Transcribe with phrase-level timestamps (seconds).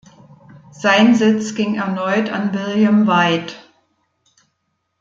[0.71, 3.53] Sein Sitz ging erneut an William Whyte.